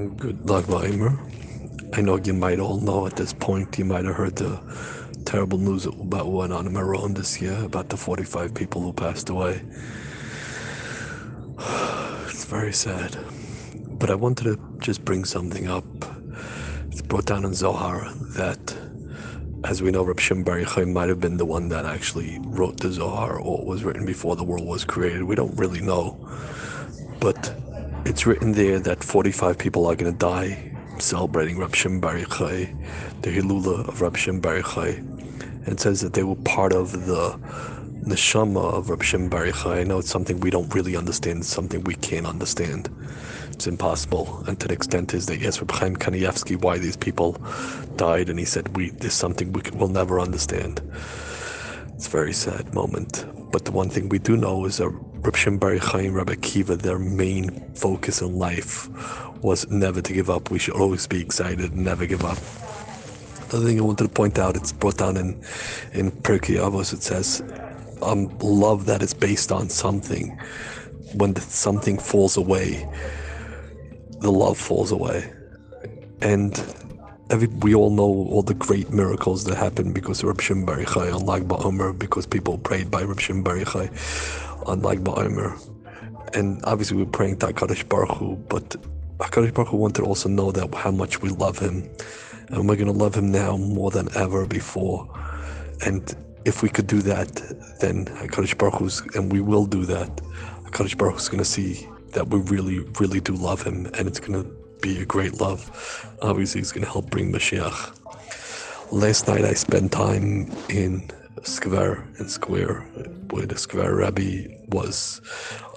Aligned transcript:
Good 0.00 0.48
luck, 0.48 0.66
Weimer. 0.66 1.18
I 1.92 2.00
know 2.00 2.16
you 2.16 2.32
might 2.32 2.58
all 2.58 2.80
know 2.80 3.06
at 3.06 3.16
this 3.16 3.34
point, 3.34 3.78
you 3.78 3.84
might 3.84 4.06
have 4.06 4.14
heard 4.14 4.36
the 4.36 4.58
terrible 5.26 5.58
news 5.58 5.84
about 5.84 6.24
what 6.24 6.48
went 6.48 6.52
on 6.54 6.66
in 6.66 6.72
Meron 6.72 7.12
this 7.12 7.42
year, 7.42 7.62
about 7.62 7.90
the 7.90 7.98
45 7.98 8.54
people 8.54 8.80
who 8.80 8.94
passed 8.94 9.28
away. 9.28 9.60
It's 12.30 12.46
very 12.46 12.72
sad. 12.72 13.18
But 13.98 14.08
I 14.08 14.14
wanted 14.14 14.44
to 14.44 14.58
just 14.78 15.04
bring 15.04 15.26
something 15.26 15.68
up. 15.68 15.84
It's 16.90 17.02
brought 17.02 17.26
down 17.26 17.44
in 17.44 17.52
Zohar 17.52 18.10
that, 18.36 18.74
as 19.64 19.82
we 19.82 19.90
know, 19.90 20.02
Reb 20.02 20.18
Shimon 20.18 20.44
Bar 20.44 20.86
might 20.86 21.10
have 21.10 21.20
been 21.20 21.36
the 21.36 21.44
one 21.44 21.68
that 21.68 21.84
actually 21.84 22.38
wrote 22.44 22.80
the 22.80 22.90
Zohar 22.90 23.38
or 23.38 23.66
was 23.66 23.84
written 23.84 24.06
before 24.06 24.34
the 24.34 24.44
world 24.44 24.66
was 24.66 24.82
created. 24.82 25.24
We 25.24 25.34
don't 25.34 25.54
really 25.58 25.82
know. 25.82 26.26
But 27.20 27.54
it's 28.04 28.26
written 28.26 28.52
there 28.52 28.78
that 28.80 29.04
45 29.04 29.58
people 29.58 29.86
are 29.86 29.94
going 29.94 30.12
to 30.12 30.18
die 30.18 30.70
celebrating 30.98 31.56
Shimon 31.72 32.00
Bar 32.00 32.16
Yochai, 32.16 33.22
the 33.22 33.30
Hilula 33.30 33.88
of 33.88 34.16
Shimon 34.18 34.40
Bar 34.40 34.60
Yochai. 34.60 34.98
And 34.98 35.68
it 35.68 35.80
says 35.80 36.00
that 36.00 36.14
they 36.14 36.22
were 36.22 36.36
part 36.36 36.72
of 36.72 37.06
the 37.06 37.38
neshama 38.04 38.90
of 38.90 39.04
Shimon 39.04 39.28
Bar 39.28 39.46
Yochai. 39.46 39.80
I 39.80 39.84
know 39.84 39.98
it's 39.98 40.10
something 40.10 40.40
we 40.40 40.50
don't 40.50 40.72
really 40.74 40.96
understand, 40.96 41.40
it's 41.40 41.48
something 41.48 41.82
we 41.84 41.94
can't 41.94 42.26
understand. 42.26 42.88
It's 43.52 43.66
impossible. 43.66 44.42
And 44.46 44.58
to 44.60 44.68
the 44.68 44.74
extent 44.74 45.12
is 45.14 45.26
that, 45.26 45.40
yes, 45.40 45.60
Reb 45.60 45.70
Chaim 45.70 45.96
Kanievsky, 45.96 46.60
why 46.60 46.78
these 46.78 46.96
people 46.96 47.32
died, 47.96 48.28
and 48.30 48.38
he 48.38 48.44
said, 48.44 48.74
we, 48.76 48.90
there's 48.90 49.14
something 49.14 49.52
we 49.52 49.62
will 49.74 49.88
never 49.88 50.18
understand. 50.18 50.80
It's 52.00 52.06
a 52.06 52.12
very 52.12 52.32
sad 52.32 52.72
moment. 52.72 53.26
But 53.52 53.66
the 53.66 53.72
one 53.72 53.90
thing 53.90 54.08
we 54.08 54.18
do 54.18 54.34
know 54.34 54.64
is 54.64 54.78
that 54.78 54.88
Reb 54.88 55.36
Shimon 55.36 55.58
Bar 55.58 55.72
and 55.72 56.14
Rabbi 56.14 56.32
Akiva, 56.32 56.80
their 56.80 56.98
main 56.98 57.74
focus 57.74 58.22
in 58.22 58.38
life 58.38 58.88
was 59.42 59.68
never 59.68 60.00
to 60.00 60.12
give 60.14 60.30
up. 60.30 60.50
We 60.50 60.58
should 60.58 60.76
always 60.76 61.06
be 61.06 61.20
excited 61.20 61.72
and 61.72 61.84
never 61.84 62.06
give 62.06 62.24
up. 62.24 62.38
The 63.50 63.58
other 63.58 63.66
thing 63.66 63.78
I 63.78 63.82
wanted 63.82 64.04
to 64.04 64.08
point 64.08 64.38
out, 64.38 64.56
it's 64.56 64.72
brought 64.72 64.96
down 64.96 65.18
in 65.18 65.44
in 65.92 66.10
Pirkei 66.10 66.56
Avos. 66.56 66.94
It 66.94 67.02
says, 67.02 67.42
um, 68.00 68.34
"Love 68.38 68.86
that 68.86 69.02
is 69.02 69.12
based 69.12 69.52
on 69.52 69.68
something. 69.68 70.40
When 71.12 71.34
the, 71.34 71.42
something 71.42 71.98
falls 71.98 72.38
away, 72.38 72.88
the 74.20 74.32
love 74.32 74.56
falls 74.56 74.90
away." 74.90 75.30
And 76.22 76.56
every, 77.30 77.46
we 77.46 77.74
all 77.74 77.90
know 77.90 78.02
all 78.02 78.42
the 78.42 78.54
great 78.54 78.90
miracles 78.90 79.44
that 79.44 79.56
happened 79.56 79.94
because 79.94 80.22
of 80.22 80.28
Reb 80.28 80.40
Shimon 80.40 80.64
Bar 80.66 80.78
Yochai 80.78 81.14
on 81.14 81.22
BaOmer, 81.48 81.98
because 81.98 82.26
people 82.26 82.58
prayed 82.58 82.90
by 82.90 83.02
Reb 83.02 83.20
Shimon 83.20 83.42
Bar 83.42 83.56
Yochai 83.56 84.66
on 84.66 84.82
BaOmer. 84.82 85.58
And 86.34 86.60
obviously 86.64 86.96
we're 86.96 87.06
praying 87.06 87.38
to 87.38 87.46
HaKadosh 87.46 87.88
Baruch 87.88 88.16
Hu, 88.18 88.36
but 88.48 88.76
HaKadosh 89.18 89.54
Baruch 89.54 89.68
Hu 89.68 89.76
wanted 89.76 90.02
to 90.02 90.06
also 90.06 90.28
know 90.28 90.52
that 90.52 90.74
how 90.74 90.90
much 90.90 91.22
we 91.22 91.30
love 91.30 91.58
him. 91.58 91.88
And 92.48 92.68
we're 92.68 92.76
going 92.76 92.92
to 92.92 92.92
love 92.92 93.14
him 93.14 93.30
now 93.30 93.56
more 93.56 93.90
than 93.90 94.08
ever 94.16 94.44
before. 94.44 95.08
And 95.84 96.14
if 96.44 96.62
we 96.62 96.68
could 96.68 96.86
do 96.86 97.00
that, 97.02 97.36
then 97.80 98.06
HaKadosh 98.06 98.58
Baruch 98.58 98.74
Hu's, 98.74 99.00
and 99.14 99.30
we 99.30 99.40
will 99.40 99.66
do 99.66 99.84
that, 99.86 100.16
HaKadosh 100.64 100.98
Baruch 100.98 101.14
Hu's 101.14 101.28
going 101.28 101.38
to 101.38 101.44
see 101.44 101.88
that 102.12 102.26
we 102.28 102.40
really, 102.40 102.80
really 102.98 103.20
do 103.20 103.34
love 103.34 103.62
him. 103.62 103.86
And 103.94 104.08
it's 104.08 104.18
going 104.18 104.42
to 104.42 104.59
be 104.80 105.00
a 105.00 105.04
great 105.04 105.40
love. 105.40 105.70
Obviously, 106.22 106.60
it's 106.60 106.72
going 106.72 106.84
to 106.84 106.90
help 106.90 107.10
bring 107.10 107.32
Mashiach. 107.32 107.96
Last 108.92 109.28
night 109.28 109.44
I 109.44 109.54
spent 109.54 109.92
time 109.92 110.50
in 110.68 111.08
Skver 111.42 112.04
and 112.18 112.30
Square, 112.30 112.80
where 113.30 113.46
the 113.46 113.54
Skver 113.54 113.96
Rabbi 113.96 114.48
was 114.68 115.20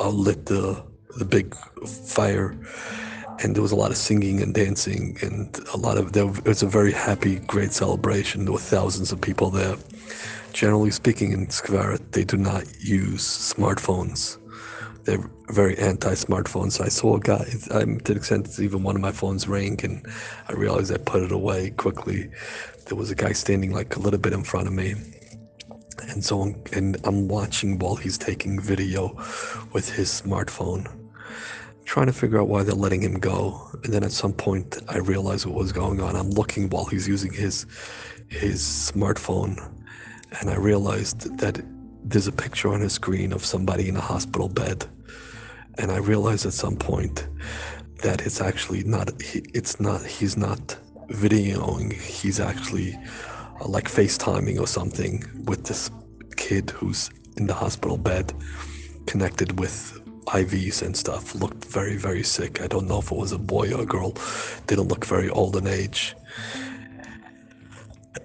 uh, 0.00 0.08
lit 0.08 0.46
the 0.46 0.82
the 1.18 1.24
big 1.26 1.54
fire, 1.86 2.56
and 3.40 3.54
there 3.54 3.62
was 3.62 3.72
a 3.72 3.76
lot 3.76 3.90
of 3.90 3.98
singing 3.98 4.40
and 4.40 4.54
dancing, 4.54 5.18
and 5.20 5.58
a 5.74 5.76
lot 5.76 5.98
of 5.98 6.12
there 6.12 6.26
it 6.26 6.46
was 6.46 6.62
a 6.62 6.66
very 6.66 6.92
happy, 6.92 7.38
great 7.40 7.72
celebration. 7.72 8.44
There 8.44 8.52
were 8.52 8.58
thousands 8.58 9.12
of 9.12 9.20
people 9.20 9.50
there. 9.50 9.76
Generally 10.52 10.90
speaking, 10.92 11.32
in 11.32 11.46
Skver, 11.46 11.98
they 12.12 12.24
do 12.24 12.36
not 12.36 12.64
use 12.80 13.22
smartphones 13.54 14.38
they're 15.04 15.30
very 15.50 15.76
anti-smartphones. 15.78 16.72
So 16.72 16.84
I 16.84 16.88
saw 16.88 17.16
a 17.16 17.20
guy. 17.20 17.44
I'm 17.70 18.00
to 18.00 18.14
the 18.14 18.18
extent 18.18 18.58
even 18.58 18.82
one 18.82 18.96
of 18.96 19.02
my 19.02 19.12
phones 19.12 19.48
rang, 19.48 19.78
and 19.84 20.06
I 20.48 20.52
realized 20.52 20.92
I 20.92 20.98
put 20.98 21.22
it 21.22 21.32
away 21.32 21.70
quickly. 21.70 22.30
There 22.86 22.96
was 22.96 23.10
a 23.10 23.14
guy 23.14 23.32
standing 23.32 23.72
like 23.72 23.96
a 23.96 24.00
little 24.00 24.18
bit 24.18 24.32
in 24.32 24.44
front 24.44 24.66
of 24.68 24.72
me, 24.72 24.94
and 26.08 26.24
so 26.24 26.42
I'm, 26.42 26.62
and 26.72 26.96
I'm 27.04 27.28
watching 27.28 27.78
while 27.78 27.96
he's 27.96 28.18
taking 28.18 28.60
video 28.60 29.14
with 29.72 29.88
his 29.88 30.08
smartphone, 30.08 30.86
trying 31.84 32.06
to 32.06 32.12
figure 32.12 32.40
out 32.40 32.48
why 32.48 32.62
they're 32.62 32.74
letting 32.74 33.02
him 33.02 33.18
go. 33.18 33.70
And 33.84 33.92
then 33.92 34.04
at 34.04 34.12
some 34.12 34.32
point, 34.32 34.78
I 34.88 34.98
realized 34.98 35.46
what 35.46 35.56
was 35.56 35.72
going 35.72 36.00
on. 36.00 36.16
I'm 36.16 36.30
looking 36.30 36.68
while 36.70 36.84
he's 36.84 37.08
using 37.08 37.32
his 37.32 37.66
his 38.28 38.62
smartphone, 38.62 39.58
and 40.40 40.48
I 40.48 40.56
realized 40.56 41.38
that 41.38 41.60
there's 42.04 42.26
a 42.26 42.32
picture 42.32 42.72
on 42.72 42.80
his 42.80 42.92
screen 42.92 43.32
of 43.32 43.44
somebody 43.44 43.88
in 43.88 43.96
a 43.96 44.00
hospital 44.00 44.48
bed 44.48 44.84
and 45.78 45.90
i 45.90 45.96
realized 45.96 46.46
at 46.46 46.52
some 46.52 46.76
point 46.76 47.26
that 48.02 48.22
it's 48.26 48.40
actually 48.40 48.82
not 48.84 49.10
it's 49.54 49.80
not 49.80 50.04
he's 50.04 50.36
not 50.36 50.76
videoing 51.08 51.92
he's 51.92 52.40
actually 52.40 52.98
uh, 53.60 53.66
like 53.66 53.84
facetiming 53.84 54.58
or 54.58 54.66
something 54.66 55.24
with 55.44 55.64
this 55.64 55.90
kid 56.36 56.70
who's 56.70 57.10
in 57.36 57.46
the 57.46 57.54
hospital 57.54 57.96
bed 57.96 58.32
connected 59.06 59.58
with 59.58 59.98
ivs 60.26 60.82
and 60.82 60.96
stuff. 60.96 61.34
Looked 61.34 61.64
very 61.64 61.96
very 61.96 62.22
sick. 62.22 62.60
I 62.60 62.66
don't 62.66 62.86
know 62.86 63.00
if 63.00 63.10
it 63.10 63.18
was 63.18 63.32
a 63.32 63.38
boy 63.38 63.72
or 63.72 63.82
a 63.82 63.86
girl. 63.86 64.14
Didn't 64.66 64.88
look 64.88 65.04
very 65.04 65.28
old 65.30 65.56
in 65.56 65.66
age 65.66 66.14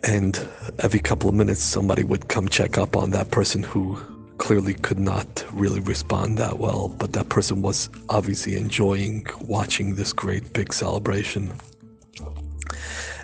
and 0.07 0.47
every 0.79 1.01
couple 1.01 1.27
of 1.27 1.35
minutes 1.35 1.61
somebody 1.61 2.03
would 2.03 2.29
come 2.29 2.47
check 2.47 2.77
up 2.77 2.95
on 2.95 3.11
that 3.11 3.29
person 3.29 3.61
who 3.61 3.99
clearly 4.37 4.73
could 4.73 4.99
not 4.99 5.43
really 5.51 5.81
respond 5.81 6.37
that 6.37 6.57
well 6.57 6.87
but 6.87 7.11
that 7.11 7.27
person 7.27 7.61
was 7.61 7.89
obviously 8.07 8.55
enjoying 8.55 9.25
watching 9.41 9.95
this 9.95 10.13
great 10.13 10.53
big 10.53 10.73
celebration. 10.73 11.51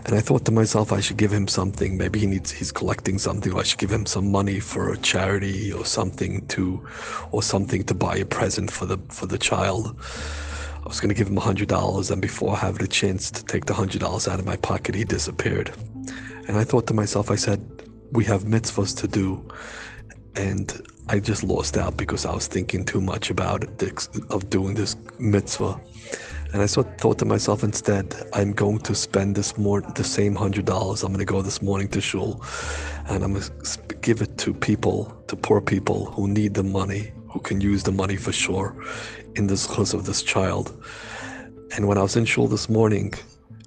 And 0.05 0.15
i 0.15 0.19
thought 0.19 0.43
to 0.45 0.51
myself 0.51 0.91
i 0.91 0.99
should 0.99 1.15
give 1.15 1.31
him 1.31 1.47
something. 1.47 1.97
Maybe 1.97 2.19
he 2.19 2.25
needs 2.25 2.51
he's 2.51 2.73
collecting 2.73 3.17
something 3.17 3.57
i 3.57 3.63
should 3.63 3.79
give 3.79 3.91
him 3.91 4.05
some 4.05 4.29
money 4.29 4.59
for 4.59 4.91
a 4.91 4.97
charity 4.97 5.71
or 5.71 5.85
something 5.85 6.45
to 6.47 6.85
or 7.31 7.41
something 7.41 7.83
to 7.85 7.93
buy 7.93 8.17
a 8.17 8.25
present 8.25 8.69
for 8.69 8.85
the 8.85 8.97
for 9.07 9.25
the 9.25 9.37
child. 9.37 9.95
I 10.85 10.89
was 10.89 10.99
going 10.99 11.15
to 11.15 11.15
give 11.15 11.29
him 11.29 11.37
a 11.37 11.41
$100, 11.41 12.11
and 12.11 12.21
before 12.21 12.57
I 12.57 12.59
have 12.59 12.77
the 12.77 12.89
chance 12.89 13.31
to 13.31 13.45
take 13.45 13.63
the 13.67 13.73
$100 13.73 14.27
out 14.27 14.37
of 14.37 14.45
my 14.45 14.57
pocket, 14.57 14.93
he 14.95 15.05
disappeared. 15.05 15.71
And 16.47 16.57
I 16.57 16.63
thought 16.63 16.87
to 16.87 16.93
myself, 16.93 17.31
I 17.31 17.35
said, 17.35 17.59
we 18.11 18.25
have 18.25 18.43
mitzvahs 18.43 18.95
to 18.97 19.07
do. 19.07 19.47
And 20.35 20.81
I 21.07 21.19
just 21.19 21.43
lost 21.43 21.77
out 21.77 21.97
because 21.97 22.25
I 22.25 22.33
was 22.33 22.47
thinking 22.47 22.85
too 22.85 23.01
much 23.01 23.29
about 23.29 23.63
it, 23.63 24.07
of 24.29 24.49
doing 24.49 24.73
this 24.73 24.95
mitzvah. 25.19 25.79
And 26.53 26.61
I 26.61 26.67
thought, 26.67 26.99
thought 26.99 27.19
to 27.19 27.25
myself 27.25 27.63
instead, 27.63 28.15
I'm 28.33 28.53
going 28.53 28.79
to 28.79 28.93
spend 28.93 29.35
this 29.35 29.57
more 29.57 29.81
the 29.81 30.03
same 30.03 30.35
hundred 30.35 30.65
dollars. 30.65 31.01
I'm 31.03 31.11
going 31.11 31.25
to 31.25 31.31
go 31.31 31.41
this 31.41 31.61
morning 31.61 31.87
to 31.89 32.01
shul, 32.01 32.43
and 33.07 33.23
I'm 33.23 33.33
going 33.33 33.43
to 33.43 33.95
give 34.01 34.21
it 34.21 34.37
to 34.39 34.53
people, 34.53 35.05
to 35.27 35.35
poor 35.35 35.61
people 35.61 36.05
who 36.11 36.27
need 36.27 36.53
the 36.53 36.63
money, 36.63 37.11
who 37.29 37.39
can 37.39 37.59
use 37.59 37.83
the 37.83 37.91
money 37.91 38.17
for 38.17 38.31
sure, 38.31 38.75
in 39.35 39.47
this 39.47 39.65
cause 39.65 39.93
of 39.93 40.05
this 40.05 40.21
child. 40.21 40.83
And 41.75 41.87
when 41.87 41.97
I 41.97 42.03
was 42.03 42.15
in 42.15 42.25
shul 42.25 42.47
this 42.47 42.69
morning, 42.69 43.13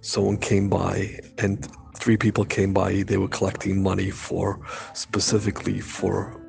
someone 0.01 0.37
came 0.37 0.69
by 0.69 1.19
and 1.39 1.69
three 2.07 2.17
people 2.17 2.45
came 2.45 2.73
by. 2.73 3.03
They 3.03 3.17
were 3.17 3.27
collecting 3.27 3.83
money 3.83 4.13
for 4.13 4.61
specifically 4.95 5.81
for 5.81 6.41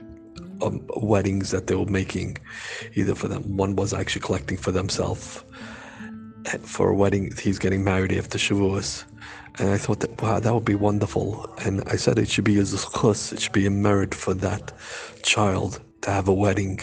um, 0.62 0.88
weddings 0.98 1.50
that 1.50 1.66
they 1.66 1.74
were 1.74 1.88
making, 1.88 2.38
either 2.94 3.16
for 3.16 3.28
them. 3.28 3.58
One 3.58 3.76
was 3.76 3.92
actually 3.92 4.22
collecting 4.22 4.56
for 4.56 4.72
themselves 4.72 5.44
eh, 6.46 6.60
for 6.60 6.90
a 6.90 6.96
wedding. 6.96 7.34
He's 7.42 7.58
getting 7.58 7.84
married 7.84 8.14
after 8.14 8.38
Shavuos. 8.38 9.06
And 9.58 9.72
I 9.72 9.80
thought 9.80 10.02
that, 10.02 10.22
wow, 10.22 10.40
that 10.40 10.54
would 10.54 10.64
be 10.64 10.76
wonderful. 10.76 11.52
And 11.66 11.82
I 11.88 11.96
said 11.96 12.20
it 12.20 12.30
should 12.30 12.44
be 12.44 12.60
a 12.60 12.62
zchus, 12.62 13.34
it 13.34 13.42
should 13.42 13.52
be 13.52 13.66
a 13.66 13.72
merit 13.72 14.14
for 14.14 14.36
that 14.36 14.72
child 15.24 15.82
to 16.02 16.12
have 16.12 16.28
a 16.28 16.34
wedding 16.36 16.80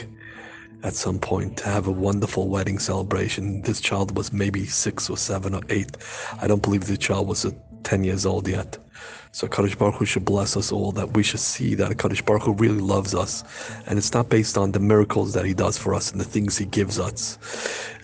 at 0.83 0.95
some 0.95 1.21
point 1.21 1.57
to 1.59 1.69
have 1.69 1.87
a 1.87 1.93
wonderful 1.93 2.49
wedding 2.49 2.81
celebration. 2.81 3.63
This 3.63 3.81
child 3.81 4.17
was 4.17 4.33
maybe 4.33 4.67
six 4.67 5.09
or 5.09 5.17
seven 5.17 5.55
or 5.55 5.63
eight. 5.69 5.97
I 6.43 6.49
don't 6.49 6.61
believe 6.61 6.87
the 6.89 6.97
child 6.97 7.29
was 7.29 7.47
10 7.85 8.05
years 8.05 8.27
old 8.27 8.49
yet. 8.49 8.79
So 9.33 9.49
Kadosh 9.49 9.77
Baruch 9.77 9.97
Hu 9.97 10.05
should 10.05 10.25
bless 10.25 10.57
us 10.57 10.71
all 10.71 10.93
that 10.93 11.15
we 11.15 11.25
should 11.25 11.41
see 11.41 11.75
that 11.75 11.91
Kadosh 11.97 12.25
Baruch 12.25 12.45
Hu 12.45 12.53
really 12.53 12.81
loves 12.81 13.15
us. 13.15 13.43
And 13.87 13.99
it's 13.99 14.13
not 14.13 14.29
based 14.29 14.57
on 14.57 14.71
the 14.71 14.79
miracles 14.79 15.33
that 15.35 15.45
he 15.45 15.55
does 15.55 15.77
for 15.77 15.93
us 15.93 16.13
and 16.13 16.21
the 16.21 16.25
things 16.25 16.57
he 16.57 16.67
gives 16.67 17.01
us. 17.01 17.37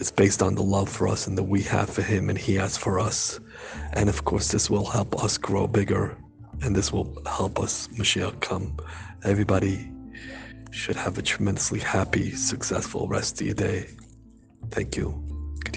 It's 0.00 0.10
based 0.10 0.42
on 0.42 0.56
the 0.56 0.62
love 0.62 0.88
for 0.88 1.06
us 1.06 1.28
and 1.28 1.38
that 1.38 1.44
we 1.44 1.62
have 1.62 1.88
for 1.88 2.02
him 2.02 2.30
and 2.30 2.36
he 2.38 2.54
has 2.54 2.76
for 2.76 2.98
us. 2.98 3.38
And 3.92 4.08
of 4.08 4.24
course, 4.24 4.48
this 4.48 4.68
will 4.68 4.86
help 4.86 5.22
us 5.22 5.38
grow 5.38 5.68
bigger 5.68 6.16
and 6.62 6.74
this 6.74 6.92
will 6.92 7.16
help 7.26 7.60
us, 7.60 7.88
Mashiach, 7.88 8.40
come. 8.40 8.76
Everybody 9.24 9.90
should 10.72 10.96
have 10.96 11.18
a 11.18 11.22
tremendously 11.22 11.80
happy, 11.80 12.32
successful 12.32 13.08
rest 13.08 13.40
of 13.40 13.46
your 13.46 13.54
day. 13.54 13.88
Thank 14.70 14.96
you. 14.96 15.14
Good 15.64 15.74